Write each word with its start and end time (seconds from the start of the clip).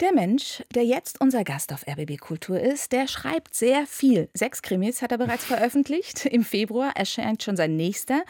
Der 0.00 0.14
Mensch, 0.14 0.62
der 0.74 0.86
jetzt 0.86 1.20
unser 1.20 1.44
Gast 1.44 1.74
auf 1.74 1.86
RBB 1.86 2.16
Kultur 2.18 2.58
ist, 2.58 2.92
der 2.92 3.06
schreibt 3.06 3.54
sehr 3.54 3.86
viel. 3.86 4.30
Sechs 4.32 4.62
Krimis 4.62 5.02
hat 5.02 5.12
er 5.12 5.18
bereits 5.18 5.44
veröffentlicht. 5.44 6.24
Im 6.24 6.42
Februar 6.42 6.96
erscheint 6.96 7.42
schon 7.42 7.54
sein 7.54 7.76
nächster. 7.76 8.24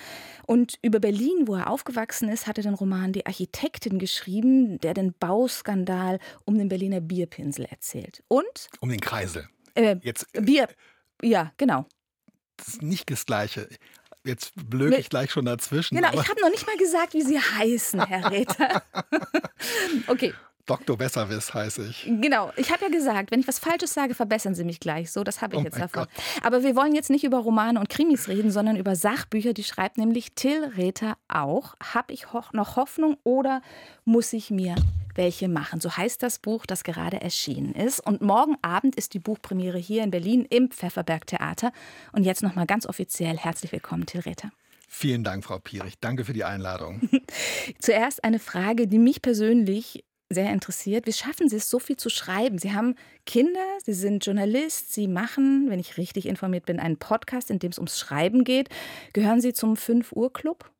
Und 0.48 0.80
über 0.82 0.98
Berlin, 0.98 1.46
wo 1.46 1.54
er 1.54 1.70
aufgewachsen 1.70 2.28
ist, 2.28 2.48
hat 2.48 2.58
er 2.58 2.64
den 2.64 2.74
Roman 2.74 3.12
Die 3.12 3.24
Architektin 3.24 4.00
geschrieben, 4.00 4.80
der 4.80 4.94
den 4.94 5.12
Bauskandal 5.12 6.18
um 6.44 6.58
den 6.58 6.68
Berliner 6.68 7.00
Bierpinsel 7.00 7.66
erzählt. 7.66 8.24
Und? 8.26 8.68
Um 8.80 8.88
den 8.88 9.00
Kreisel. 9.00 9.48
Äh, 9.74 9.96
jetzt, 10.02 10.26
äh, 10.32 10.40
Bier. 10.40 10.68
Ja, 11.22 11.52
genau. 11.56 11.86
Das 12.56 12.66
ist 12.66 12.82
nicht 12.82 13.08
das 13.12 13.26
Gleiche. 13.26 13.68
Jetzt 14.24 14.52
blöke 14.56 14.96
ich 14.96 15.08
gleich 15.08 15.30
schon 15.30 15.44
dazwischen. 15.44 15.94
Genau, 15.94 16.10
ich 16.12 16.28
habe 16.28 16.40
noch 16.40 16.50
nicht 16.50 16.66
mal 16.66 16.76
gesagt, 16.76 17.14
wie 17.14 17.22
Sie 17.22 17.38
heißen, 17.38 18.04
Herr 18.04 18.30
Räther. 18.30 18.82
okay. 20.08 20.34
Dr. 20.70 20.96
Besserwiss 20.96 21.52
heiße 21.52 21.84
ich. 21.88 22.04
Genau, 22.20 22.52
ich 22.56 22.70
habe 22.70 22.84
ja 22.84 22.90
gesagt, 22.90 23.32
wenn 23.32 23.40
ich 23.40 23.48
was 23.48 23.58
Falsches 23.58 23.92
sage, 23.92 24.14
verbessern 24.14 24.54
Sie 24.54 24.62
mich 24.62 24.78
gleich. 24.78 25.10
So, 25.10 25.24
das 25.24 25.42
habe 25.42 25.56
ich 25.56 25.60
oh 25.60 25.64
jetzt 25.64 25.80
davon. 25.80 26.06
Aber 26.44 26.62
wir 26.62 26.76
wollen 26.76 26.94
jetzt 26.94 27.10
nicht 27.10 27.24
über 27.24 27.38
Romane 27.38 27.80
und 27.80 27.88
Krimis 27.88 28.28
reden, 28.28 28.52
sondern 28.52 28.76
über 28.76 28.94
Sachbücher. 28.94 29.52
Die 29.52 29.64
schreibt 29.64 29.98
nämlich 29.98 30.36
Till 30.36 30.62
Räther 30.76 31.16
auch. 31.26 31.74
Habe 31.92 32.12
ich 32.12 32.32
ho 32.32 32.42
noch 32.52 32.76
Hoffnung 32.76 33.16
oder 33.24 33.62
muss 34.04 34.32
ich 34.32 34.52
mir 34.52 34.76
welche 35.16 35.48
machen? 35.48 35.80
So 35.80 35.96
heißt 35.96 36.22
das 36.22 36.38
Buch, 36.38 36.66
das 36.66 36.84
gerade 36.84 37.20
erschienen 37.20 37.74
ist. 37.74 37.98
Und 37.98 38.20
morgen 38.20 38.56
Abend 38.62 38.94
ist 38.94 39.14
die 39.14 39.18
Buchpremiere 39.18 39.78
hier 39.78 40.04
in 40.04 40.12
Berlin 40.12 40.46
im 40.48 40.70
Pfefferberg 40.70 41.26
Theater. 41.26 41.72
Und 42.12 42.22
jetzt 42.22 42.44
nochmal 42.44 42.66
ganz 42.66 42.86
offiziell 42.86 43.36
herzlich 43.36 43.72
willkommen, 43.72 44.06
Till 44.06 44.20
Räther. 44.20 44.52
Vielen 44.92 45.22
Dank, 45.22 45.44
Frau 45.44 45.58
Pierich. 45.58 45.98
Danke 46.00 46.24
für 46.24 46.32
die 46.32 46.44
Einladung. 46.44 47.08
Zuerst 47.80 48.24
eine 48.24 48.38
Frage, 48.38 48.88
die 48.88 48.98
mich 48.98 49.22
persönlich 49.22 50.04
sehr 50.30 50.52
interessiert. 50.52 51.06
Wie 51.06 51.12
schaffen 51.12 51.48
Sie 51.48 51.56
es, 51.56 51.68
so 51.68 51.78
viel 51.78 51.96
zu 51.96 52.08
schreiben? 52.08 52.58
Sie 52.58 52.72
haben 52.72 52.94
Kinder, 53.26 53.60
Sie 53.84 53.92
sind 53.92 54.24
Journalist, 54.24 54.92
Sie 54.92 55.08
machen, 55.08 55.68
wenn 55.68 55.80
ich 55.80 55.96
richtig 55.96 56.26
informiert 56.26 56.66
bin, 56.66 56.78
einen 56.78 56.96
Podcast, 56.96 57.50
in 57.50 57.58
dem 57.58 57.72
es 57.72 57.78
ums 57.78 57.98
Schreiben 57.98 58.44
geht. 58.44 58.68
Gehören 59.12 59.40
Sie 59.40 59.52
zum 59.52 59.76
5 59.76 60.12
Uhr 60.12 60.32
Club? 60.32 60.70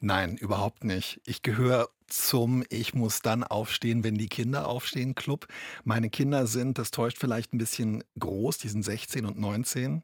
Nein, 0.00 0.36
überhaupt 0.36 0.84
nicht. 0.84 1.20
Ich 1.24 1.42
gehöre 1.42 1.88
zum 2.06 2.64
Ich 2.70 2.94
muss 2.94 3.20
dann 3.20 3.44
aufstehen, 3.44 4.02
wenn 4.02 4.14
die 4.14 4.28
Kinder 4.28 4.66
aufstehen 4.66 5.14
Club. 5.14 5.46
Meine 5.84 6.10
Kinder 6.10 6.46
sind, 6.46 6.78
das 6.78 6.90
täuscht 6.90 7.18
vielleicht 7.18 7.52
ein 7.52 7.58
bisschen 7.58 8.02
groß, 8.18 8.58
die 8.58 8.68
sind 8.68 8.82
16 8.82 9.26
und 9.26 9.38
19. 9.38 10.02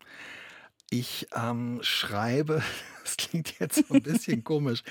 Ich 0.91 1.27
ähm, 1.35 1.81
schreibe, 1.83 2.63
das 3.05 3.17
klingt 3.17 3.59
jetzt 3.59 3.87
so 3.87 3.95
ein 3.95 4.03
bisschen 4.03 4.45
komisch, 4.45 4.83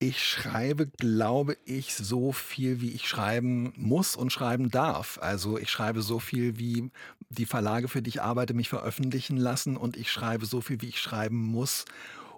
ich 0.00 0.24
schreibe, 0.24 0.86
glaube 0.86 1.56
ich, 1.64 1.94
so 1.94 2.30
viel, 2.30 2.80
wie 2.80 2.92
ich 2.92 3.08
schreiben 3.08 3.72
muss 3.76 4.14
und 4.14 4.32
schreiben 4.32 4.70
darf. 4.70 5.18
Also 5.20 5.58
ich 5.58 5.70
schreibe 5.70 6.02
so 6.02 6.20
viel, 6.20 6.58
wie 6.58 6.90
die 7.30 7.46
Verlage, 7.46 7.88
für 7.88 8.00
die 8.00 8.10
ich 8.10 8.22
arbeite, 8.22 8.54
mich 8.54 8.68
veröffentlichen 8.68 9.36
lassen 9.36 9.76
und 9.76 9.96
ich 9.96 10.12
schreibe 10.12 10.46
so 10.46 10.60
viel, 10.60 10.80
wie 10.82 10.88
ich 10.88 11.00
schreiben 11.00 11.38
muss, 11.38 11.84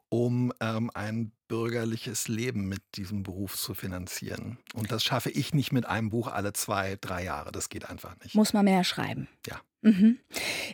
um 0.09 0.53
ähm, 0.61 0.91
ein 0.95 1.33
bürgerliches 1.51 2.29
Leben 2.29 2.69
mit 2.69 2.81
diesem 2.95 3.25
Beruf 3.25 3.57
zu 3.57 3.75
finanzieren. 3.75 4.59
Und 4.73 4.93
das 4.93 5.03
schaffe 5.03 5.31
ich 5.31 5.53
nicht 5.53 5.73
mit 5.73 5.85
einem 5.85 6.09
Buch 6.09 6.29
alle 6.29 6.53
zwei, 6.53 6.97
drei 7.01 7.25
Jahre. 7.25 7.51
Das 7.51 7.69
geht 7.69 7.91
einfach 7.91 8.15
nicht. 8.23 8.37
Muss 8.37 8.53
man 8.53 8.65
mehr 8.65 8.85
schreiben. 8.85 9.27
Ja. 9.49 9.61
Mhm. 9.83 10.21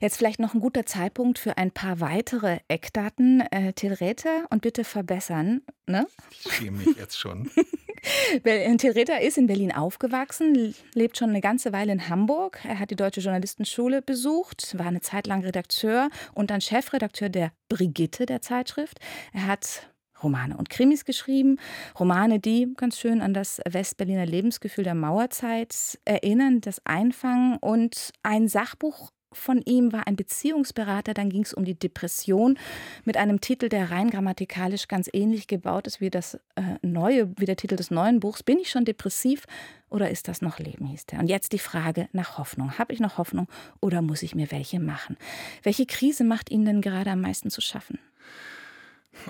Jetzt 0.02 0.18
vielleicht 0.18 0.38
noch 0.38 0.52
ein 0.52 0.60
guter 0.60 0.84
Zeitpunkt 0.84 1.38
für 1.38 1.56
ein 1.56 1.70
paar 1.70 2.00
weitere 2.00 2.58
Eckdaten. 2.68 3.40
Äh, 3.50 3.72
Tilrete 3.72 4.44
und 4.50 4.60
bitte 4.60 4.84
verbessern. 4.84 5.62
Ne? 5.86 6.06
Ich 6.30 6.52
schäme 6.52 6.84
mich 6.84 6.94
jetzt 6.98 7.18
schon. 7.18 7.50
Tilreta 8.78 9.16
ist 9.16 9.38
in 9.38 9.46
Berlin 9.46 9.72
aufgewachsen, 9.72 10.74
lebt 10.92 11.16
schon 11.16 11.30
eine 11.30 11.40
ganze 11.40 11.72
Weile 11.72 11.92
in 11.92 12.10
Hamburg. 12.10 12.60
Er 12.64 12.78
hat 12.78 12.90
die 12.90 12.96
Deutsche 12.96 13.20
Journalistenschule 13.20 14.02
besucht, 14.02 14.78
war 14.78 14.86
eine 14.86 15.00
Zeit 15.00 15.26
lang 15.26 15.42
Redakteur 15.42 16.10
und 16.34 16.50
dann 16.50 16.60
Chefredakteur 16.60 17.30
der 17.30 17.52
Brigitte 17.70 18.26
der 18.26 18.42
Zeitschrift. 18.42 19.00
Er 19.32 19.46
hat 19.46 19.88
Romane 20.22 20.56
und 20.56 20.70
Krimis 20.70 21.04
geschrieben. 21.04 21.58
Romane, 21.98 22.40
die 22.40 22.72
ganz 22.76 22.98
schön 22.98 23.20
an 23.20 23.34
das 23.34 23.60
Westberliner 23.68 24.26
Lebensgefühl 24.26 24.84
der 24.84 24.94
Mauerzeit 24.94 25.98
erinnern, 26.04 26.60
das 26.60 26.80
einfangen. 26.84 27.58
Und 27.58 28.12
ein 28.22 28.48
Sachbuch 28.48 29.10
von 29.36 29.60
ihm 29.62 29.92
war 29.92 30.06
ein 30.06 30.16
Beziehungsberater. 30.16 31.14
Dann 31.14 31.28
ging 31.28 31.42
es 31.42 31.54
um 31.54 31.64
die 31.64 31.78
Depression 31.78 32.58
mit 33.04 33.16
einem 33.16 33.40
Titel, 33.40 33.68
der 33.68 33.90
rein 33.90 34.10
grammatikalisch 34.10 34.88
ganz 34.88 35.08
ähnlich 35.12 35.46
gebaut 35.46 35.86
ist 35.86 36.00
wie 36.00 36.10
das 36.10 36.34
äh, 36.56 36.76
neue, 36.82 37.30
wie 37.38 37.44
der 37.44 37.56
Titel 37.56 37.76
des 37.76 37.90
neuen 37.90 38.20
Buchs. 38.20 38.42
Bin 38.42 38.58
ich 38.58 38.70
schon 38.70 38.84
depressiv 38.84 39.44
oder 39.88 40.10
ist 40.10 40.28
das 40.28 40.42
noch 40.42 40.58
Leben, 40.58 40.86
hieß 40.86 41.06
der. 41.06 41.20
Und 41.20 41.28
jetzt 41.28 41.52
die 41.52 41.58
Frage 41.58 42.08
nach 42.12 42.38
Hoffnung. 42.38 42.78
Habe 42.78 42.92
ich 42.92 43.00
noch 43.00 43.18
Hoffnung 43.18 43.48
oder 43.80 44.02
muss 44.02 44.22
ich 44.22 44.34
mir 44.34 44.50
welche 44.50 44.80
machen? 44.80 45.16
Welche 45.62 45.86
Krise 45.86 46.24
macht 46.24 46.50
Ihnen 46.50 46.64
denn 46.64 46.80
gerade 46.80 47.10
am 47.10 47.20
meisten 47.20 47.50
zu 47.50 47.60
schaffen? 47.60 47.98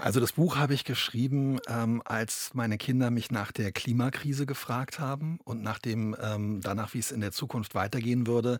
Also 0.01 0.21
das 0.21 0.33
Buch 0.33 0.57
habe 0.57 0.75
ich 0.75 0.85
geschrieben, 0.85 1.59
ähm, 1.69 2.03
als 2.05 2.51
meine 2.55 2.79
Kinder 2.79 3.11
mich 3.11 3.31
nach 3.31 3.53
der 3.53 3.73
Klimakrise 3.73 4.47
gefragt 4.47 4.99
haben 4.99 5.39
und 5.45 5.63
nach 5.63 5.79
dem, 5.79 6.15
ähm, 6.21 6.61
danach, 6.61 6.95
wie 6.95 6.99
es 6.99 7.11
in 7.11 7.21
der 7.21 7.33
Zukunft 7.33 7.75
weitergehen 7.75 8.27
würde. 8.27 8.59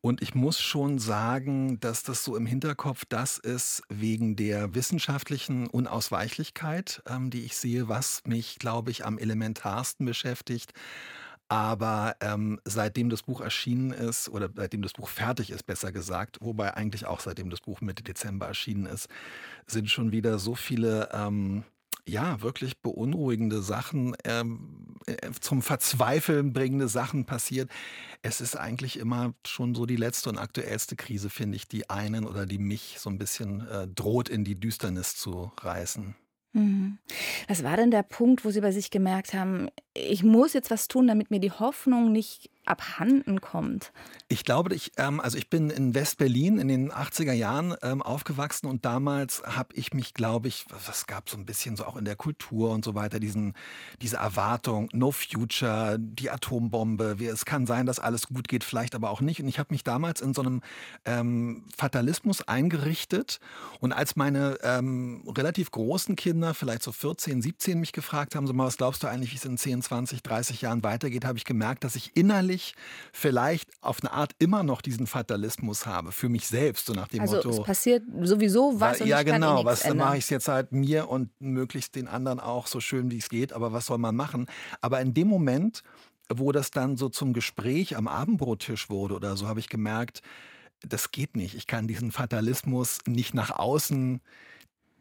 Und 0.00 0.22
ich 0.22 0.34
muss 0.34 0.60
schon 0.60 0.98
sagen, 0.98 1.80
dass 1.80 2.02
das 2.02 2.22
so 2.22 2.36
im 2.36 2.46
Hinterkopf 2.46 3.04
das 3.08 3.38
ist, 3.38 3.82
wegen 3.88 4.36
der 4.36 4.74
wissenschaftlichen 4.74 5.66
Unausweichlichkeit, 5.66 7.02
ähm, 7.08 7.30
die 7.30 7.44
ich 7.44 7.56
sehe, 7.56 7.88
was 7.88 8.22
mich, 8.24 8.58
glaube 8.58 8.90
ich, 8.90 9.04
am 9.04 9.18
elementarsten 9.18 10.06
beschäftigt. 10.06 10.74
Aber 11.48 12.16
ähm, 12.20 12.60
seitdem 12.64 13.08
das 13.08 13.22
Buch 13.22 13.40
erschienen 13.40 13.92
ist, 13.92 14.28
oder 14.28 14.50
seitdem 14.54 14.82
das 14.82 14.92
Buch 14.92 15.08
fertig 15.08 15.50
ist, 15.50 15.64
besser 15.64 15.92
gesagt, 15.92 16.38
wobei 16.40 16.74
eigentlich 16.74 17.06
auch 17.06 17.20
seitdem 17.20 17.50
das 17.50 17.60
Buch 17.60 17.80
Mitte 17.80 18.02
Dezember 18.02 18.46
erschienen 18.46 18.86
ist, 18.86 19.08
sind 19.66 19.88
schon 19.88 20.10
wieder 20.10 20.38
so 20.38 20.56
viele 20.56 21.08
ähm, 21.12 21.64
ja, 22.08 22.40
wirklich 22.40 22.78
beunruhigende 22.78 23.62
Sachen, 23.62 24.16
ähm, 24.24 24.96
äh, 25.06 25.30
zum 25.40 25.60
Verzweifeln 25.60 26.52
bringende 26.52 26.88
Sachen 26.88 27.24
passiert. 27.24 27.70
Es 28.22 28.40
ist 28.40 28.56
eigentlich 28.56 28.98
immer 28.98 29.34
schon 29.44 29.74
so 29.74 29.86
die 29.86 29.96
letzte 29.96 30.30
und 30.30 30.38
aktuellste 30.38 30.94
Krise, 30.96 31.30
finde 31.30 31.56
ich, 31.56 31.66
die 31.66 31.90
einen 31.90 32.24
oder 32.24 32.46
die 32.46 32.58
mich 32.58 32.96
so 32.98 33.10
ein 33.10 33.18
bisschen 33.18 33.66
äh, 33.68 33.88
droht, 33.88 34.28
in 34.28 34.44
die 34.44 34.58
Düsternis 34.58 35.16
zu 35.16 35.52
reißen. 35.60 36.14
Mhm. 36.56 36.98
Was 37.48 37.64
war 37.64 37.76
denn 37.76 37.90
der 37.90 38.02
Punkt, 38.02 38.44
wo 38.44 38.50
Sie 38.50 38.62
bei 38.62 38.72
sich 38.72 38.90
gemerkt 38.90 39.34
haben, 39.34 39.68
ich 39.92 40.22
muss 40.22 40.54
jetzt 40.54 40.70
was 40.70 40.88
tun, 40.88 41.06
damit 41.06 41.30
mir 41.30 41.40
die 41.40 41.50
Hoffnung 41.50 42.12
nicht 42.12 42.50
abhanden 42.68 43.40
kommt? 43.40 43.92
Ich 44.28 44.44
glaube, 44.44 44.74
ich, 44.74 44.92
ähm, 44.96 45.20
also 45.20 45.38
ich 45.38 45.48
bin 45.48 45.70
in 45.70 45.94
West-Berlin 45.94 46.58
in 46.58 46.68
den 46.68 46.92
80er 46.92 47.32
Jahren 47.32 47.74
ähm, 47.82 48.02
aufgewachsen 48.02 48.66
und 48.66 48.84
damals 48.84 49.42
habe 49.44 49.74
ich 49.74 49.94
mich, 49.94 50.14
glaube 50.14 50.48
ich, 50.48 50.66
es 50.88 51.06
gab 51.06 51.28
so 51.28 51.36
ein 51.36 51.46
bisschen 51.46 51.76
so 51.76 51.84
auch 51.84 51.96
in 51.96 52.04
der 52.04 52.16
Kultur 52.16 52.70
und 52.70 52.84
so 52.84 52.94
weiter, 52.94 53.20
diesen, 53.20 53.54
diese 54.02 54.16
Erwartung, 54.16 54.88
no 54.92 55.12
future, 55.12 55.96
die 55.98 56.30
Atombombe, 56.30 57.16
es 57.20 57.44
kann 57.44 57.66
sein, 57.66 57.86
dass 57.86 58.00
alles 58.00 58.26
gut 58.28 58.48
geht, 58.48 58.64
vielleicht 58.64 58.94
aber 58.94 59.10
auch 59.10 59.20
nicht. 59.20 59.40
Und 59.40 59.48
ich 59.48 59.58
habe 59.58 59.72
mich 59.72 59.84
damals 59.84 60.20
in 60.20 60.34
so 60.34 60.42
einem 60.42 60.62
ähm, 61.04 61.64
Fatalismus 61.76 62.42
eingerichtet 62.42 63.38
und 63.78 63.92
als 63.92 64.16
meine 64.16 64.58
ähm, 64.62 65.22
relativ 65.28 65.70
großen 65.70 66.16
Kinder, 66.16 66.52
vielleicht 66.54 66.82
so 66.82 66.90
14, 66.90 67.42
17, 67.42 67.78
mich 67.78 67.92
gefragt 67.92 68.34
haben, 68.34 68.46
so 68.46 68.52
mal, 68.52 68.66
was 68.66 68.76
glaubst 68.76 69.02
du 69.02 69.06
eigentlich, 69.06 69.32
wie 69.32 69.36
es 69.36 69.44
in 69.44 69.56
10, 69.56 69.82
20, 69.82 70.22
30 70.22 70.62
Jahren 70.62 70.82
weitergeht, 70.82 71.24
habe 71.24 71.38
ich 71.38 71.44
gemerkt, 71.44 71.84
dass 71.84 71.94
ich 71.94 72.16
innerlich 72.16 72.55
vielleicht 73.12 73.70
auf 73.80 74.02
eine 74.02 74.12
Art 74.12 74.32
immer 74.38 74.62
noch 74.62 74.80
diesen 74.80 75.06
Fatalismus 75.06 75.86
habe 75.86 76.12
für 76.12 76.28
mich 76.28 76.46
selbst, 76.46 76.86
so 76.86 76.92
nach 76.92 77.08
dem 77.08 77.20
also 77.20 77.36
Motto. 77.36 77.50
Es 77.50 77.62
passiert 77.62 78.02
sowieso 78.22 78.80
was. 78.80 79.00
und 79.00 79.08
ja, 79.08 79.22
genau. 79.22 79.64
Was 79.64 79.82
dann 79.82 79.96
mache 79.96 80.16
ich 80.16 80.24
es 80.24 80.30
jetzt 80.30 80.48
halt 80.48 80.72
mir 80.72 81.08
und 81.08 81.30
möglichst 81.40 81.94
den 81.94 82.08
anderen 82.08 82.40
auch 82.40 82.66
so 82.66 82.80
schön 82.80 83.10
wie 83.10 83.18
es 83.18 83.28
geht. 83.28 83.52
Aber 83.52 83.72
was 83.72 83.86
soll 83.86 83.98
man 83.98 84.16
machen? 84.16 84.46
Aber 84.80 85.00
in 85.00 85.14
dem 85.14 85.28
Moment, 85.28 85.82
wo 86.28 86.52
das 86.52 86.70
dann 86.70 86.96
so 86.96 87.08
zum 87.08 87.32
Gespräch 87.32 87.96
am 87.96 88.08
Abendbrottisch 88.08 88.90
wurde 88.90 89.14
oder 89.14 89.36
so, 89.36 89.46
habe 89.46 89.60
ich 89.60 89.68
gemerkt, 89.68 90.22
das 90.80 91.10
geht 91.10 91.36
nicht. 91.36 91.54
Ich 91.54 91.66
kann 91.66 91.88
diesen 91.88 92.12
Fatalismus 92.12 92.98
nicht 93.06 93.34
nach 93.34 93.50
außen 93.50 94.20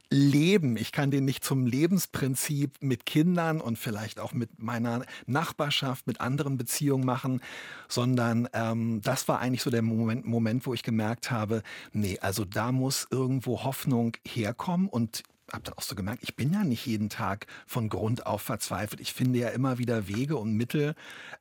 leben. 0.10 0.78
Ich 0.78 0.92
kann 0.92 1.12
den 1.12 1.26
nicht 1.26 1.44
zum 1.44 1.66
Lebensprinzip 1.66 2.78
mit 2.82 3.06
Kindern 3.06 3.62
und 3.62 3.78
vielleicht 3.78 4.20
auch 4.20 4.34
mit 4.34 4.62
meiner 4.62 5.06
Nachbarschaft, 5.26 6.08
mit 6.08 6.22
anderen 6.22 6.58
Beziehungen 6.58 7.06
machen, 7.06 7.42
sondern 7.88 8.48
ähm, 8.54 9.02
das 9.02 9.28
war 9.28 9.40
eigentlich 9.40 9.64
so 9.64 9.70
der 9.70 9.82
Moment, 9.82 10.26
Moment, 10.26 10.66
wo 10.66 10.74
ich 10.74 10.84
gemerkt 10.84 11.32
habe, 11.32 11.64
nee, 11.92 12.20
also 12.20 12.46
da 12.46 12.72
muss 12.72 13.08
irgendwo 13.10 13.64
Hoffnung 13.64 14.14
herkommen 14.26 14.88
und 14.88 15.24
habe 15.52 15.64
dann 15.64 15.76
auch 15.76 15.84
so 15.84 15.96
gemerkt, 15.96 16.24
ich 16.24 16.36
bin 16.36 16.54
ja 16.54 16.64
nicht 16.64 16.86
jeden 16.86 17.10
Tag 17.10 17.48
von 17.68 17.90
Grund 17.90 18.26
auf 18.26 18.42
verzweifelt. 18.42 19.00
Ich 19.00 19.14
finde 19.14 19.40
ja 19.40 19.50
immer 19.50 19.78
wieder 19.78 20.08
Wege 20.08 20.38
und 20.38 20.54
Mittel, 20.54 20.96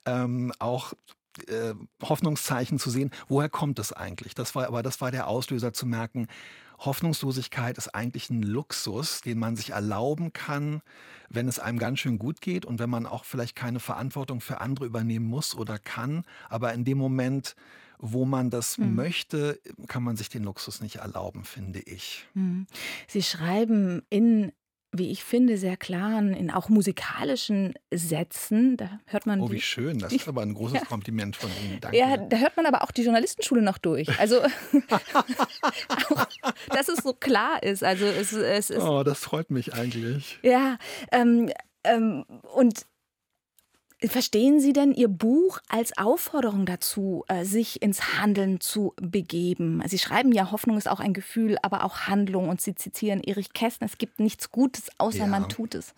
ähm, 0.05 0.53
auch 0.59 0.93
äh, 1.47 1.73
Hoffnungszeichen 2.01 2.79
zu 2.79 2.89
sehen. 2.89 3.11
Woher 3.27 3.49
kommt 3.49 3.79
das 3.79 3.93
eigentlich? 3.93 4.35
Das 4.35 4.55
war, 4.55 4.67
aber 4.67 4.83
das 4.83 5.01
war 5.01 5.11
der 5.11 5.27
Auslöser 5.27 5.73
zu 5.73 5.85
merken, 5.85 6.27
Hoffnungslosigkeit 6.79 7.77
ist 7.77 7.93
eigentlich 7.95 8.29
ein 8.29 8.41
Luxus, 8.41 9.21
den 9.21 9.39
man 9.39 9.55
sich 9.55 9.71
erlauben 9.71 10.33
kann, 10.33 10.81
wenn 11.29 11.47
es 11.47 11.59
einem 11.59 11.79
ganz 11.79 11.99
schön 11.99 12.19
gut 12.19 12.41
geht 12.41 12.65
und 12.65 12.79
wenn 12.79 12.89
man 12.89 13.05
auch 13.05 13.25
vielleicht 13.25 13.55
keine 13.55 13.79
Verantwortung 13.79 14.41
für 14.41 14.61
andere 14.61 14.85
übernehmen 14.85 15.25
muss 15.25 15.55
oder 15.55 15.79
kann. 15.79 16.23
Aber 16.49 16.73
in 16.73 16.85
dem 16.85 16.97
Moment, 16.97 17.55
wo 17.97 18.25
man 18.25 18.49
das 18.49 18.77
mhm. 18.77 18.95
möchte, 18.95 19.59
kann 19.87 20.03
man 20.03 20.17
sich 20.17 20.29
den 20.29 20.43
Luxus 20.43 20.81
nicht 20.81 20.97
erlauben, 20.97 21.43
finde 21.45 21.79
ich. 21.79 22.27
Mhm. 22.33 22.67
Sie 23.07 23.23
schreiben 23.23 24.03
in 24.09 24.51
wie 24.97 25.11
ich 25.11 25.23
finde, 25.23 25.57
sehr 25.57 25.77
klaren, 25.77 26.33
in 26.33 26.51
auch 26.51 26.69
musikalischen 26.69 27.73
Sätzen. 27.93 28.77
Da 28.77 28.99
hört 29.05 29.25
man. 29.25 29.41
Oh, 29.41 29.51
wie 29.51 29.61
schön. 29.61 29.99
Das 29.99 30.13
ist 30.13 30.27
aber 30.27 30.41
ein 30.41 30.53
großes 30.53 30.79
ja. 30.79 30.85
Kompliment 30.85 31.35
von 31.35 31.49
Ihnen. 31.63 31.79
Danke. 31.81 31.97
Ja, 31.97 32.17
da 32.17 32.37
hört 32.37 32.57
man 32.57 32.65
aber 32.65 32.83
auch 32.83 32.91
die 32.91 33.03
Journalistenschule 33.03 33.61
noch 33.61 33.77
durch. 33.77 34.07
Also, 34.19 34.41
dass 36.69 36.89
es 36.89 37.03
so 37.03 37.13
klar 37.13 37.61
ist. 37.63 37.83
Also, 37.83 38.05
es, 38.05 38.33
es 38.33 38.69
ist. 38.69 38.81
Oh, 38.81 39.03
das 39.03 39.19
freut 39.19 39.51
mich 39.51 39.73
eigentlich. 39.73 40.39
Ja, 40.43 40.77
ähm, 41.11 41.51
ähm, 41.83 42.25
und 42.53 42.85
Verstehen 44.03 44.59
Sie 44.59 44.73
denn 44.73 44.91
Ihr 44.91 45.07
Buch 45.07 45.59
als 45.69 45.97
Aufforderung 45.97 46.65
dazu, 46.65 47.23
äh, 47.27 47.45
sich 47.45 47.81
ins 47.81 48.19
Handeln 48.19 48.59
zu 48.59 48.93
begeben? 48.97 49.81
Sie 49.87 49.97
schreiben 49.97 50.33
ja, 50.33 50.51
Hoffnung 50.51 50.77
ist 50.77 50.89
auch 50.89 50.99
ein 50.99 51.13
Gefühl, 51.13 51.57
aber 51.61 51.83
auch 51.83 52.01
Handlung. 52.01 52.49
Und 52.49 52.59
Sie 52.59 52.75
zitieren 52.75 53.21
Erich 53.23 53.53
Kästner, 53.53 53.87
es 53.87 53.97
gibt 53.97 54.19
nichts 54.19 54.51
Gutes, 54.51 54.89
außer 54.97 55.19
ja. 55.19 55.27
man 55.27 55.47
tut 55.47 55.75
es. 55.75 55.93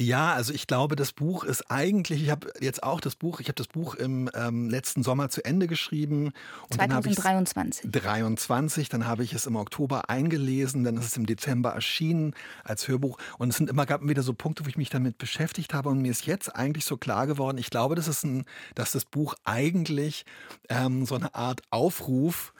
Ja, 0.00 0.32
also 0.32 0.52
ich 0.52 0.68
glaube, 0.68 0.94
das 0.94 1.12
Buch 1.12 1.42
ist 1.42 1.72
eigentlich, 1.72 2.22
ich 2.22 2.30
habe 2.30 2.52
jetzt 2.60 2.84
auch 2.84 3.00
das 3.00 3.16
Buch, 3.16 3.40
ich 3.40 3.48
habe 3.48 3.56
das 3.56 3.66
Buch 3.66 3.96
im 3.96 4.30
ähm, 4.32 4.70
letzten 4.70 5.02
Sommer 5.02 5.28
zu 5.28 5.44
Ende 5.44 5.66
geschrieben. 5.66 6.26
Und 6.68 6.74
2023. 6.74 7.90
Dann 7.90 8.02
23, 8.02 8.88
dann 8.88 9.06
habe 9.08 9.24
ich 9.24 9.32
es 9.32 9.46
im 9.46 9.56
Oktober 9.56 10.08
eingelesen, 10.08 10.84
dann 10.84 10.98
ist 10.98 11.06
es 11.06 11.16
im 11.16 11.26
Dezember 11.26 11.70
erschienen 11.70 12.34
als 12.62 12.86
Hörbuch. 12.86 13.18
Und 13.38 13.48
es 13.48 13.56
sind 13.56 13.68
immer 13.68 13.86
gab 13.86 14.06
wieder 14.06 14.22
so 14.22 14.34
Punkte, 14.34 14.64
wo 14.64 14.68
ich 14.68 14.76
mich 14.76 14.90
damit 14.90 15.18
beschäftigt 15.18 15.74
habe. 15.74 15.88
Und 15.88 16.00
mir 16.00 16.12
ist 16.12 16.26
jetzt 16.26 16.54
eigentlich 16.54 16.84
so 16.84 16.96
klar 16.96 17.26
geworden, 17.26 17.58
ich 17.58 17.70
glaube, 17.70 17.96
das 17.96 18.06
ist 18.06 18.22
ein, 18.22 18.44
dass 18.76 18.92
das 18.92 19.04
Buch 19.04 19.34
eigentlich 19.42 20.24
ähm, 20.68 21.06
so 21.06 21.16
eine 21.16 21.34
Art 21.34 21.62
Aufruf 21.70 22.54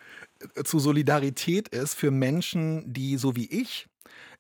äh, 0.56 0.64
zu 0.64 0.80
Solidarität 0.80 1.68
ist 1.68 1.94
für 1.94 2.10
Menschen, 2.10 2.92
die 2.92 3.16
so 3.16 3.36
wie 3.36 3.46
ich 3.46 3.86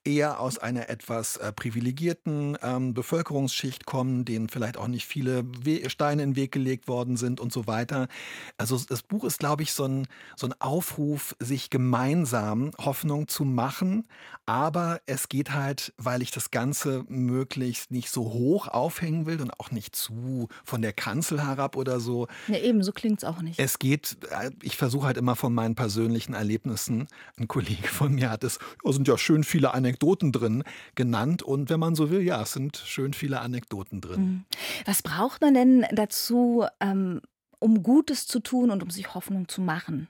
eher 0.08 0.40
aus 0.40 0.58
einer 0.58 0.88
etwas 0.88 1.36
äh, 1.36 1.52
privilegierten 1.52 2.56
ähm, 2.62 2.94
Bevölkerungsschicht 2.94 3.84
kommen, 3.84 4.24
denen 4.24 4.48
vielleicht 4.48 4.78
auch 4.78 4.88
nicht 4.88 5.06
viele 5.06 5.44
We 5.62 5.88
Steine 5.90 6.22
in 6.22 6.30
den 6.30 6.36
Weg 6.36 6.52
gelegt 6.52 6.88
worden 6.88 7.16
sind 7.16 7.40
und 7.40 7.52
so 7.52 7.66
weiter. 7.66 8.08
Also 8.56 8.78
das 8.78 9.02
Buch 9.02 9.24
ist, 9.24 9.38
glaube 9.38 9.62
ich, 9.62 9.72
so 9.72 9.84
ein, 9.84 10.08
so 10.34 10.46
ein 10.46 10.54
Aufruf, 10.60 11.36
sich 11.38 11.68
gemeinsam 11.68 12.70
Hoffnung 12.78 13.28
zu 13.28 13.44
machen. 13.44 14.08
Aber 14.46 15.00
es 15.04 15.28
geht 15.28 15.52
halt, 15.52 15.92
weil 15.98 16.22
ich 16.22 16.30
das 16.30 16.50
Ganze 16.50 17.04
möglichst 17.08 17.90
nicht 17.90 18.08
so 18.08 18.32
hoch 18.32 18.66
aufhängen 18.66 19.26
will 19.26 19.42
und 19.42 19.60
auch 19.60 19.70
nicht 19.70 19.94
zu 19.94 20.48
von 20.64 20.80
der 20.80 20.94
Kanzel 20.94 21.46
herab 21.46 21.76
oder 21.76 22.00
so. 22.00 22.28
Ja, 22.46 22.56
eben, 22.56 22.82
so 22.82 22.92
klingt 22.92 23.18
es 23.18 23.24
auch 23.24 23.42
nicht. 23.42 23.58
Es 23.58 23.78
geht, 23.78 24.16
äh, 24.30 24.50
ich 24.62 24.78
versuche 24.78 25.06
halt 25.06 25.18
immer 25.18 25.36
von 25.36 25.52
meinen 25.52 25.74
persönlichen 25.74 26.32
Erlebnissen. 26.32 27.08
Ein 27.36 27.46
Kollege 27.46 27.88
von 27.88 28.14
mir 28.14 28.30
hat 28.30 28.42
es, 28.42 28.58
da 28.82 28.92
sind 28.92 29.06
ja 29.06 29.18
schön 29.18 29.44
viele 29.44 29.74
Anekdoten 29.74 29.97
Anekdoten 29.98 30.32
drin 30.32 30.64
genannt. 30.94 31.42
Und 31.42 31.70
wenn 31.70 31.80
man 31.80 31.94
so 31.94 32.10
will, 32.10 32.22
ja, 32.22 32.42
es 32.42 32.52
sind 32.52 32.76
schön 32.76 33.12
viele 33.12 33.40
Anekdoten 33.40 34.00
drin. 34.00 34.20
Mhm. 34.20 34.44
Was 34.86 35.02
braucht 35.02 35.40
man 35.40 35.54
denn 35.54 35.86
dazu, 35.92 36.64
ähm, 36.80 37.20
um 37.58 37.82
Gutes 37.82 38.26
zu 38.26 38.40
tun 38.40 38.70
und 38.70 38.82
um 38.82 38.90
sich 38.90 39.14
Hoffnung 39.14 39.48
zu 39.48 39.60
machen? 39.60 40.08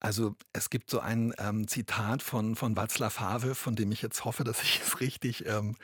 Also 0.00 0.36
es 0.52 0.70
gibt 0.70 0.90
so 0.90 1.00
ein 1.00 1.32
ähm, 1.38 1.66
Zitat 1.66 2.22
von, 2.22 2.54
von 2.54 2.76
Václav 2.76 3.18
Havel, 3.18 3.56
von 3.56 3.74
dem 3.74 3.90
ich 3.90 4.00
jetzt 4.00 4.24
hoffe, 4.24 4.44
dass 4.44 4.62
ich 4.62 4.80
es 4.84 5.00
richtig, 5.00 5.44
ähm, 5.46 5.74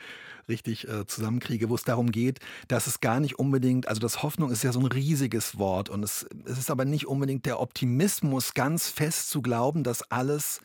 richtig 0.47 0.87
äh, 0.87 1.05
zusammenkriege, 1.05 1.69
wo 1.69 1.75
es 1.75 1.83
darum 1.83 2.11
geht, 2.11 2.39
dass 2.69 2.87
es 2.87 3.01
gar 3.01 3.19
nicht 3.19 3.39
unbedingt, 3.39 3.89
also 3.89 3.99
das 3.99 4.23
Hoffnung 4.23 4.51
ist 4.51 4.63
ja 4.63 4.71
so 4.71 4.79
ein 4.79 4.85
riesiges 4.85 5.57
Wort 5.57 5.89
und 5.89 6.01
es, 6.01 6.25
es 6.45 6.57
ist 6.57 6.71
aber 6.71 6.85
nicht 6.85 7.07
unbedingt 7.07 7.45
der 7.45 7.59
Optimismus, 7.59 8.53
ganz 8.53 8.87
fest 8.87 9.29
zu 9.29 9.41
glauben, 9.41 9.83
dass 9.83 10.09
alles 10.09 10.61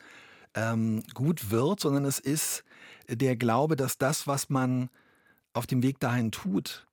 ähm, 0.55 1.03
gut 1.13 1.51
wird, 1.51 1.79
sondern 1.79 2.05
es 2.05 2.19
ist 2.19 2.63
der 3.07 3.35
Glaube, 3.35 3.75
dass 3.75 3.97
das, 3.97 4.27
was 4.27 4.49
man 4.49 4.89
auf 5.53 5.67
dem 5.67 5.83
Weg 5.83 5.99
dahin 5.99 6.31
tut, 6.31 6.87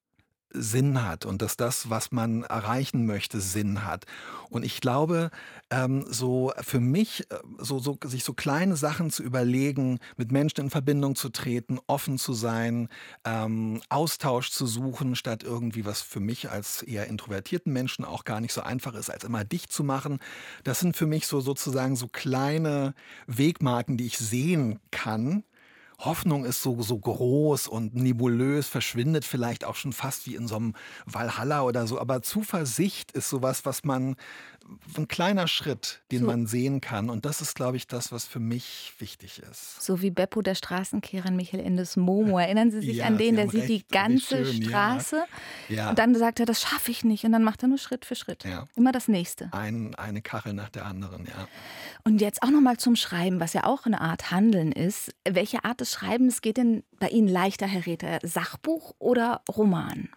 Sinn 0.50 1.04
hat 1.04 1.26
und 1.26 1.42
dass 1.42 1.56
das, 1.56 1.90
was 1.90 2.10
man 2.10 2.42
erreichen 2.44 3.06
möchte, 3.06 3.40
Sinn 3.40 3.84
hat. 3.84 4.06
Und 4.50 4.64
ich 4.64 4.80
glaube, 4.80 5.30
ähm, 5.70 6.06
so 6.08 6.52
für 6.60 6.80
mich, 6.80 7.30
äh, 7.30 7.36
so, 7.58 7.78
so, 7.78 7.98
sich 8.04 8.24
so 8.24 8.32
kleine 8.32 8.76
Sachen 8.76 9.10
zu 9.10 9.22
überlegen, 9.22 9.98
mit 10.16 10.32
Menschen 10.32 10.60
in 10.60 10.70
Verbindung 10.70 11.16
zu 11.16 11.28
treten, 11.28 11.78
offen 11.86 12.18
zu 12.18 12.32
sein, 12.32 12.88
ähm, 13.24 13.82
Austausch 13.90 14.50
zu 14.50 14.66
suchen, 14.66 15.16
statt 15.16 15.42
irgendwie, 15.42 15.84
was 15.84 16.00
für 16.00 16.20
mich 16.20 16.50
als 16.50 16.82
eher 16.82 17.06
introvertierten 17.08 17.72
Menschen 17.72 18.04
auch 18.04 18.24
gar 18.24 18.40
nicht 18.40 18.54
so 18.54 18.62
einfach 18.62 18.94
ist, 18.94 19.10
als 19.10 19.24
immer 19.24 19.44
dicht 19.44 19.70
zu 19.70 19.84
machen. 19.84 20.18
Das 20.64 20.80
sind 20.80 20.96
für 20.96 21.06
mich 21.06 21.26
so 21.26 21.40
sozusagen 21.40 21.96
so 21.96 22.08
kleine 22.08 22.94
Wegmarken, 23.26 23.98
die 23.98 24.06
ich 24.06 24.18
sehen 24.18 24.80
kann, 24.90 25.44
Hoffnung 26.00 26.44
ist 26.44 26.62
so, 26.62 26.80
so 26.80 26.96
groß 26.96 27.66
und 27.66 27.94
nebulös, 27.94 28.68
verschwindet 28.68 29.24
vielleicht 29.24 29.64
auch 29.64 29.74
schon 29.74 29.92
fast 29.92 30.26
wie 30.26 30.36
in 30.36 30.46
so 30.46 30.56
einem 30.56 30.74
Valhalla 31.06 31.62
oder 31.62 31.88
so. 31.88 31.98
Aber 32.00 32.22
Zuversicht 32.22 33.10
ist 33.12 33.28
sowas, 33.28 33.64
was 33.64 33.82
man 33.82 34.14
ein 34.96 35.08
kleiner 35.08 35.48
Schritt, 35.48 36.00
den 36.12 36.20
so. 36.20 36.26
man 36.26 36.46
sehen 36.46 36.80
kann. 36.80 37.10
Und 37.10 37.24
das 37.24 37.40
ist, 37.40 37.54
glaube 37.54 37.76
ich, 37.76 37.86
das, 37.86 38.12
was 38.12 38.26
für 38.26 38.40
mich 38.40 38.92
wichtig 38.98 39.40
ist. 39.50 39.82
So 39.82 40.02
wie 40.02 40.10
Beppo, 40.10 40.42
der 40.42 40.54
Straßenkehrer 40.54 41.26
in 41.28 41.36
Michael 41.36 41.64
Endes 41.64 41.96
Momo. 41.96 42.38
Erinnern 42.38 42.70
Sie 42.70 42.80
sich 42.80 42.96
ja, 42.98 43.06
an 43.06 43.18
den? 43.18 43.36
Der 43.36 43.48
sieht 43.48 43.68
die 43.68 43.86
ganze 43.86 44.44
schön, 44.44 44.62
Straße. 44.64 45.24
Ja. 45.68 45.76
Ja. 45.76 45.90
Und 45.90 45.98
dann 45.98 46.14
sagt 46.14 46.40
er, 46.40 46.46
das 46.46 46.62
schaffe 46.62 46.90
ich 46.90 47.04
nicht. 47.04 47.24
Und 47.24 47.32
dann 47.32 47.44
macht 47.44 47.62
er 47.62 47.68
nur 47.68 47.78
Schritt 47.78 48.04
für 48.04 48.14
Schritt. 48.14 48.44
Immer 48.74 48.92
das 48.92 49.08
Nächste. 49.08 49.50
Ein, 49.52 49.94
eine 49.94 50.22
Kachel 50.22 50.52
nach 50.52 50.68
der 50.68 50.86
anderen, 50.86 51.26
ja. 51.26 51.48
Und 52.04 52.20
jetzt 52.20 52.42
auch 52.42 52.50
nochmal 52.50 52.76
zum 52.76 52.96
Schreiben, 52.96 53.40
was 53.40 53.52
ja 53.52 53.64
auch 53.64 53.86
eine 53.86 54.00
Art 54.00 54.30
Handeln 54.30 54.72
ist. 54.72 55.14
Welche 55.28 55.64
Art 55.64 55.80
des 55.80 55.92
Schreibens 55.92 56.40
geht 56.40 56.56
denn 56.56 56.84
bei 56.98 57.08
Ihnen 57.08 57.28
leichter, 57.28 57.66
Herr 57.66 57.86
Räther? 57.86 58.18
Sachbuch 58.22 58.94
oder 58.98 59.42
Roman? 59.48 60.08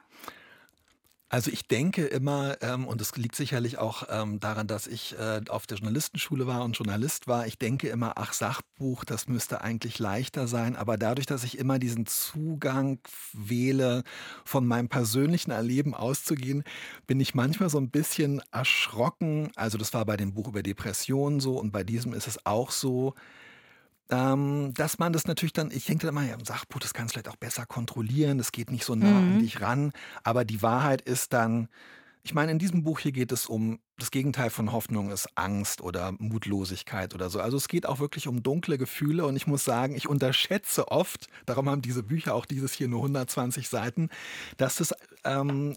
Also 1.34 1.50
ich 1.50 1.66
denke 1.66 2.08
immer, 2.08 2.58
ähm, 2.62 2.86
und 2.86 3.00
es 3.00 3.16
liegt 3.16 3.36
sicherlich 3.36 3.78
auch 3.78 4.04
ähm, 4.10 4.42
daran, 4.42 4.68
dass 4.68 4.86
ich 4.86 5.18
äh, 5.18 5.40
auf 5.48 5.66
der 5.66 5.78
Journalistenschule 5.78 6.46
war 6.46 6.66
und 6.66 6.78
Journalist 6.78 7.26
war, 7.26 7.48
ich 7.48 7.58
denke 7.58 7.88
immer, 7.88 8.18
ach, 8.18 8.34
Sachbuch, 8.34 9.06
das 9.06 9.30
müsste 9.30 9.62
eigentlich 9.62 9.98
leichter 9.98 10.48
sein. 10.48 10.76
Aber 10.76 10.98
dadurch, 10.98 11.26
dass 11.26 11.46
ich 11.46 11.58
immer 11.58 11.80
diesen 11.80 12.06
Zugang 12.06 13.00
wähle, 13.32 14.04
von 14.44 14.68
meinem 14.68 14.90
persönlichen 14.90 15.52
Erleben 15.52 15.94
auszugehen, 15.94 16.66
bin 17.08 17.22
ich 17.22 17.34
manchmal 17.34 17.70
so 17.70 17.78
ein 17.78 17.92
bisschen 17.92 18.42
erschrocken. 18.52 19.52
Also 19.56 19.78
das 19.78 19.94
war 19.94 20.04
bei 20.04 20.18
dem 20.18 20.34
Buch 20.34 20.50
über 20.50 20.64
Depressionen 20.64 21.40
so 21.40 21.58
und 21.58 21.72
bei 21.72 21.86
diesem 21.86 22.12
ist 22.12 22.28
es 22.28 22.46
auch 22.46 22.72
so 22.72 23.16
ähm, 24.12 24.74
dass 24.76 25.00
man 25.00 25.14
das 25.14 25.26
natürlich 25.26 25.54
dann, 25.54 25.72
ich 25.72 25.86
denke 25.86 26.06
dann 26.06 26.16
immer, 26.16 26.28
ja, 26.28 26.36
im 26.36 26.46
Sachbuch, 26.46 26.80
das 26.80 26.94
kannst 26.94 27.16
du 27.16 27.20
vielleicht 27.20 27.34
auch 27.34 27.40
besser 27.40 27.66
kontrollieren, 27.66 28.38
das 28.38 28.52
geht 28.52 28.70
nicht 28.70 28.86
so 28.86 28.94
nah 28.94 29.08
mhm. 29.08 29.34
an 29.34 29.40
dich 29.40 29.62
ran. 29.62 29.94
Aber 30.24 30.46
die 30.46 30.62
Wahrheit 30.62 31.02
ist 31.02 31.34
dann, 31.34 31.70
ich 32.22 32.34
meine, 32.34 32.52
in 32.52 32.60
diesem 32.60 32.84
Buch 32.84 33.00
hier 33.00 33.14
geht 33.14 33.32
es 33.32 33.46
um 33.48 33.80
das 33.98 34.12
Gegenteil 34.12 34.50
von 34.50 34.72
Hoffnung 34.72 35.12
ist 35.12 35.30
Angst 35.36 35.82
oder 35.82 36.14
Mutlosigkeit 36.18 37.14
oder 37.14 37.30
so. 37.30 37.40
Also 37.40 37.56
es 37.58 37.68
geht 37.68 37.86
auch 37.86 38.00
wirklich 38.00 38.28
um 38.28 38.42
dunkle 38.42 38.78
Gefühle 38.78 39.26
und 39.26 39.36
ich 39.36 39.48
muss 39.48 39.64
sagen, 39.64 39.96
ich 39.96 40.10
unterschätze 40.10 40.88
oft, 40.90 41.28
darum 41.46 41.70
haben 41.70 41.82
diese 41.82 42.02
Bücher 42.02 42.34
auch 42.34 42.46
dieses 42.46 42.74
hier 42.74 42.88
nur 42.88 43.00
120 43.02 43.70
Seiten, 43.70 44.10
dass 44.58 44.78
das, 44.78 44.94
ähm, 45.24 45.76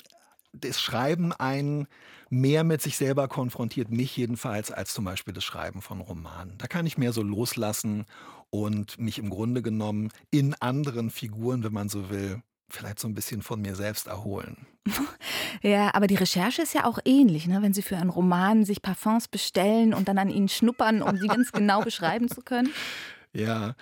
das 0.60 0.80
Schreiben 0.80 1.32
ein 1.32 1.86
mehr 2.30 2.64
mit 2.64 2.82
sich 2.82 2.96
selber 2.96 3.28
konfrontiert, 3.28 3.90
mich 3.90 4.16
jedenfalls, 4.16 4.70
als 4.70 4.94
zum 4.94 5.04
Beispiel 5.04 5.34
das 5.34 5.44
Schreiben 5.44 5.82
von 5.82 6.00
Romanen. 6.00 6.56
Da 6.58 6.66
kann 6.66 6.86
ich 6.86 6.98
mehr 6.98 7.12
so 7.12 7.22
loslassen 7.22 8.06
und 8.50 8.98
mich 8.98 9.18
im 9.18 9.30
Grunde 9.30 9.62
genommen 9.62 10.10
in 10.30 10.54
anderen 10.54 11.10
Figuren, 11.10 11.64
wenn 11.64 11.72
man 11.72 11.88
so 11.88 12.10
will, 12.10 12.42
vielleicht 12.68 12.98
so 12.98 13.08
ein 13.08 13.14
bisschen 13.14 13.42
von 13.42 13.60
mir 13.60 13.74
selbst 13.74 14.06
erholen. 14.06 14.66
Ja, 15.62 15.94
aber 15.94 16.08
die 16.08 16.16
Recherche 16.16 16.60
ist 16.60 16.74
ja 16.74 16.84
auch 16.84 16.98
ähnlich, 17.06 17.46
ne? 17.46 17.62
wenn 17.62 17.72
Sie 17.72 17.80
für 17.80 17.96
einen 17.96 18.10
Roman 18.10 18.64
sich 18.64 18.82
Parfums 18.82 19.28
bestellen 19.28 19.94
und 19.94 20.08
dann 20.08 20.18
an 20.18 20.28
ihnen 20.28 20.48
schnuppern, 20.48 21.00
um 21.00 21.16
sie 21.16 21.28
ganz 21.28 21.52
genau 21.52 21.80
beschreiben 21.84 22.28
zu 22.28 22.42
können. 22.42 22.68
Ja, 23.32 23.76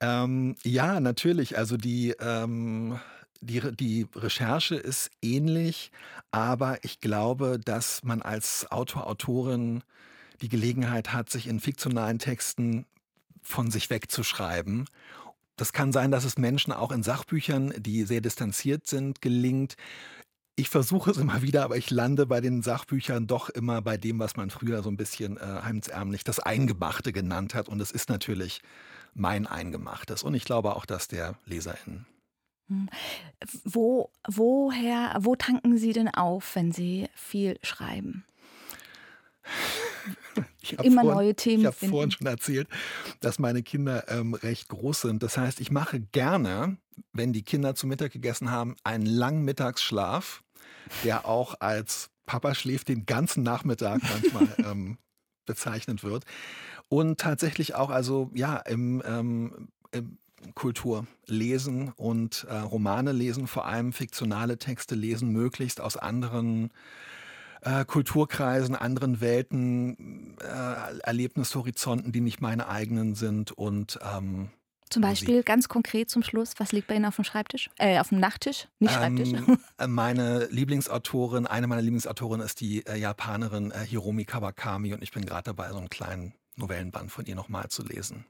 ähm, 0.00 0.56
ja, 0.62 1.00
natürlich. 1.00 1.56
Also 1.56 1.78
die 1.78 2.14
ähm, 2.20 2.98
die, 3.42 3.60
die 3.74 4.06
Recherche 4.14 4.76
ist 4.76 5.10
ähnlich, 5.20 5.90
aber 6.30 6.82
ich 6.84 7.00
glaube, 7.00 7.60
dass 7.62 8.04
man 8.04 8.22
als 8.22 8.70
Autor, 8.70 9.06
Autorin 9.06 9.82
die 10.40 10.48
Gelegenheit 10.48 11.12
hat, 11.12 11.28
sich 11.28 11.46
in 11.46 11.60
fiktionalen 11.60 12.18
Texten 12.18 12.86
von 13.42 13.70
sich 13.70 13.90
wegzuschreiben. 13.90 14.86
Das 15.56 15.72
kann 15.72 15.92
sein, 15.92 16.10
dass 16.10 16.24
es 16.24 16.38
Menschen 16.38 16.72
auch 16.72 16.92
in 16.92 17.02
Sachbüchern, 17.02 17.74
die 17.76 18.04
sehr 18.04 18.20
distanziert 18.20 18.86
sind, 18.86 19.20
gelingt. 19.20 19.76
ich 20.54 20.68
versuche 20.68 21.10
es 21.10 21.16
immer 21.16 21.42
wieder, 21.42 21.64
aber 21.64 21.76
ich 21.76 21.90
lande 21.90 22.26
bei 22.26 22.40
den 22.40 22.62
Sachbüchern 22.62 23.26
doch 23.26 23.48
immer 23.48 23.82
bei 23.82 23.96
dem, 23.96 24.18
was 24.18 24.36
man 24.36 24.50
früher 24.50 24.82
so 24.82 24.90
ein 24.90 24.96
bisschen 24.96 25.36
äh, 25.36 25.40
heimsärmlich 25.40 26.24
das 26.24 26.38
Eingemachte 26.38 27.12
genannt 27.12 27.54
hat. 27.54 27.68
Und 27.68 27.80
es 27.80 27.90
ist 27.90 28.08
natürlich 28.08 28.62
mein 29.14 29.46
Eingemachtes. 29.46 30.22
Und 30.22 30.34
ich 30.34 30.44
glaube 30.44 30.76
auch, 30.76 30.86
dass 30.86 31.08
der 31.08 31.34
LeserInnen. 31.46 32.06
Wo, 33.64 34.10
woher, 34.28 35.16
wo 35.20 35.36
tanken 35.36 35.78
Sie 35.78 35.92
denn 35.92 36.08
auf, 36.08 36.54
wenn 36.54 36.72
Sie 36.72 37.08
viel 37.14 37.58
schreiben? 37.62 38.24
Immer 40.82 41.02
vorhin, 41.02 41.14
neue 41.14 41.34
Themen. 41.34 41.60
Ich 41.60 41.66
habe 41.66 41.88
vorhin 41.88 42.10
schon 42.10 42.26
erzählt, 42.26 42.68
dass 43.20 43.38
meine 43.38 43.62
Kinder 43.62 44.08
ähm, 44.08 44.34
recht 44.34 44.68
groß 44.68 45.02
sind. 45.02 45.22
Das 45.22 45.36
heißt, 45.36 45.60
ich 45.60 45.70
mache 45.70 46.00
gerne, 46.00 46.76
wenn 47.12 47.32
die 47.32 47.42
Kinder 47.42 47.74
zu 47.74 47.86
Mittag 47.86 48.12
gegessen 48.12 48.50
haben, 48.50 48.76
einen 48.84 49.06
langen 49.06 49.42
Mittagsschlaf, 49.42 50.42
der 51.04 51.26
auch 51.26 51.56
als 51.60 52.10
Papa 52.26 52.54
schläft 52.54 52.88
den 52.88 53.06
ganzen 53.06 53.42
Nachmittag 53.42 54.00
manchmal 54.02 54.48
ähm, 54.70 54.98
bezeichnet 55.44 56.04
wird. 56.04 56.24
Und 56.88 57.18
tatsächlich 57.20 57.74
auch, 57.74 57.90
also 57.90 58.30
ja, 58.34 58.56
im, 58.58 59.02
ähm, 59.04 59.68
im 59.90 60.18
Kultur 60.54 61.06
lesen 61.26 61.92
und 61.96 62.46
äh, 62.48 62.56
Romane 62.56 63.12
lesen, 63.12 63.46
vor 63.46 63.66
allem 63.66 63.92
fiktionale 63.92 64.58
Texte 64.58 64.94
lesen, 64.94 65.30
möglichst 65.30 65.80
aus 65.80 65.96
anderen 65.96 66.70
äh, 67.62 67.84
Kulturkreisen, 67.84 68.74
anderen 68.74 69.20
Welten, 69.20 70.36
äh, 70.40 70.98
Erlebnishorizonten, 71.02 72.12
die 72.12 72.20
nicht 72.20 72.40
meine 72.40 72.68
eigenen 72.68 73.14
sind 73.14 73.52
und 73.52 73.98
ähm, 74.02 74.50
zum 74.90 75.00
Beispiel 75.00 75.36
Musik. 75.36 75.46
ganz 75.46 75.68
konkret 75.68 76.10
zum 76.10 76.22
Schluss, 76.22 76.52
was 76.58 76.72
liegt 76.72 76.86
bei 76.88 76.94
Ihnen 76.94 77.06
auf 77.06 77.16
dem 77.16 77.24
Schreibtisch? 77.24 77.70
Äh, 77.78 77.98
auf 77.98 78.10
dem 78.10 78.20
Nachttisch? 78.20 78.68
Nicht 78.78 78.92
Schreibtisch. 78.92 79.30
Ähm, 79.32 79.58
äh, 79.78 79.86
meine 79.86 80.46
Lieblingsautorin, 80.50 81.46
eine 81.46 81.66
meiner 81.66 81.80
Lieblingsautorinnen 81.80 82.44
ist 82.44 82.60
die 82.60 82.84
äh, 82.84 82.96
Japanerin 82.96 83.70
äh, 83.70 83.86
Hiromi 83.86 84.26
Kawakami 84.26 84.92
und 84.92 85.02
ich 85.02 85.12
bin 85.12 85.24
gerade 85.24 85.44
dabei, 85.44 85.70
so 85.70 85.78
einen 85.78 85.88
kleinen 85.88 86.34
Novellenband 86.56 87.10
von 87.10 87.24
ihr 87.24 87.34
nochmal 87.34 87.68
zu 87.68 87.82
lesen. 87.82 88.26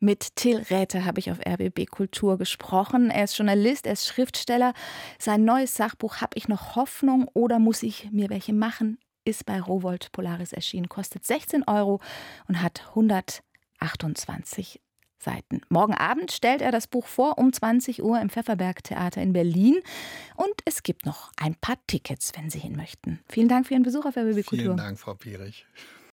Mit 0.00 0.36
Till 0.36 0.58
Räthe 0.58 1.04
habe 1.04 1.18
ich 1.18 1.30
auf 1.30 1.40
RBB 1.44 1.86
Kultur 1.90 2.38
gesprochen. 2.38 3.10
Er 3.10 3.24
ist 3.24 3.36
Journalist, 3.36 3.86
er 3.86 3.94
ist 3.94 4.06
Schriftsteller. 4.06 4.72
Sein 5.18 5.44
neues 5.44 5.74
Sachbuch 5.74 6.20
Hab 6.20 6.36
ich 6.36 6.46
noch 6.46 6.76
Hoffnung 6.76 7.28
oder 7.34 7.58
muss 7.58 7.82
ich 7.82 8.10
mir 8.12 8.30
welche 8.30 8.52
machen? 8.52 8.98
ist 9.28 9.44
bei 9.44 9.60
Rowold 9.60 10.10
Polaris 10.12 10.52
erschienen, 10.52 10.88
kostet 10.88 11.24
16 11.24 11.64
Euro 11.64 12.00
und 12.48 12.62
hat 12.62 12.86
128 12.88 14.80
Seiten. 15.18 15.60
Morgen 15.68 15.94
Abend 15.94 16.30
stellt 16.32 16.62
er 16.62 16.70
das 16.70 16.86
Buch 16.86 17.06
vor 17.06 17.38
um 17.38 17.52
20 17.52 18.02
Uhr 18.02 18.20
im 18.20 18.30
Pfefferberg 18.30 18.84
Theater 18.84 19.20
in 19.20 19.32
Berlin. 19.32 19.80
Und 20.36 20.54
es 20.64 20.82
gibt 20.82 21.04
noch 21.06 21.32
ein 21.36 21.56
paar 21.56 21.76
Tickets, 21.88 22.32
wenn 22.36 22.50
Sie 22.50 22.60
hin 22.60 22.76
möchten. 22.76 23.20
Vielen 23.28 23.48
Dank 23.48 23.66
für 23.66 23.74
Ihren 23.74 23.82
Besuch 23.82 24.06
auf 24.06 24.16
RBB 24.16 24.46
Kultur. 24.46 24.58
Vielen 24.58 24.76
Dank, 24.76 24.98
Frau 24.98 25.14
Pierich. 25.14 25.66